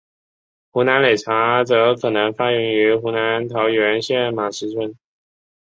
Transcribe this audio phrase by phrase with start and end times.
[0.71, 4.97] 湖南擂茶则可能发源于湖南桃源县马石村。